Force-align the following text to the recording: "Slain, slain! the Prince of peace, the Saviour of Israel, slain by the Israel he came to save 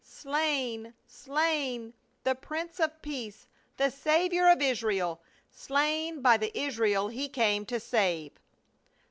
"Slain, 0.03 0.95
slain! 1.05 1.93
the 2.23 2.33
Prince 2.33 2.79
of 2.79 3.03
peace, 3.03 3.45
the 3.77 3.91
Saviour 3.91 4.49
of 4.49 4.59
Israel, 4.59 5.21
slain 5.51 6.23
by 6.23 6.37
the 6.37 6.59
Israel 6.59 7.09
he 7.09 7.29
came 7.29 7.67
to 7.67 7.79
save 7.79 8.39